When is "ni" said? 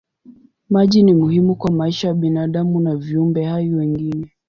1.03-1.13